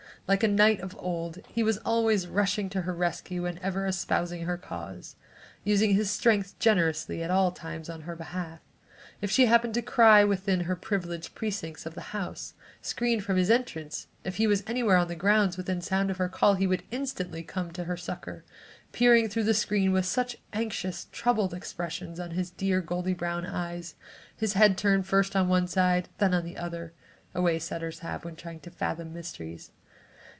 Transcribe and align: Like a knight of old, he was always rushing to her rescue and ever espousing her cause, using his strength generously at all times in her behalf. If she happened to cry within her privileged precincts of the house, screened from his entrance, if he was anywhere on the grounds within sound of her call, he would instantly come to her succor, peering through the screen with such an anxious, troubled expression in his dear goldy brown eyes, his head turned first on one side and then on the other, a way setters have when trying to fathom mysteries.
Like 0.27 0.43
a 0.43 0.47
knight 0.47 0.79
of 0.79 0.95
old, 0.97 1.39
he 1.49 1.61
was 1.61 1.79
always 1.79 2.25
rushing 2.25 2.69
to 2.69 2.83
her 2.83 2.93
rescue 2.93 3.45
and 3.45 3.59
ever 3.59 3.85
espousing 3.85 4.43
her 4.43 4.55
cause, 4.55 5.17
using 5.65 5.93
his 5.93 6.09
strength 6.09 6.57
generously 6.57 7.21
at 7.21 7.29
all 7.29 7.51
times 7.51 7.89
in 7.89 8.01
her 8.03 8.15
behalf. 8.15 8.61
If 9.19 9.29
she 9.29 9.47
happened 9.47 9.73
to 9.73 9.81
cry 9.81 10.23
within 10.23 10.61
her 10.61 10.75
privileged 10.77 11.35
precincts 11.35 11.85
of 11.85 11.95
the 11.95 12.11
house, 12.15 12.53
screened 12.81 13.25
from 13.25 13.35
his 13.35 13.51
entrance, 13.51 14.07
if 14.23 14.37
he 14.37 14.47
was 14.47 14.63
anywhere 14.67 14.95
on 14.95 15.09
the 15.09 15.17
grounds 15.17 15.57
within 15.57 15.81
sound 15.81 16.09
of 16.09 16.15
her 16.15 16.29
call, 16.29 16.53
he 16.53 16.67
would 16.67 16.83
instantly 16.91 17.43
come 17.43 17.71
to 17.71 17.83
her 17.83 17.97
succor, 17.97 18.45
peering 18.93 19.27
through 19.27 19.43
the 19.43 19.53
screen 19.53 19.91
with 19.91 20.05
such 20.05 20.35
an 20.35 20.39
anxious, 20.53 21.07
troubled 21.11 21.53
expression 21.53 22.13
in 22.21 22.31
his 22.31 22.51
dear 22.51 22.79
goldy 22.79 23.13
brown 23.13 23.45
eyes, 23.45 23.95
his 24.37 24.53
head 24.53 24.77
turned 24.77 25.05
first 25.05 25.35
on 25.35 25.49
one 25.49 25.67
side 25.67 26.05
and 26.05 26.09
then 26.19 26.33
on 26.33 26.45
the 26.45 26.55
other, 26.55 26.93
a 27.35 27.41
way 27.41 27.59
setters 27.59 27.99
have 27.99 28.23
when 28.23 28.37
trying 28.37 28.61
to 28.61 28.71
fathom 28.71 29.13
mysteries. 29.13 29.71